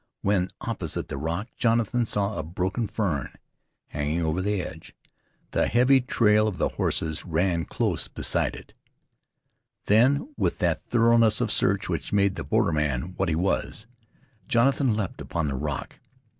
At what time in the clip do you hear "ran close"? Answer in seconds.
7.23-8.07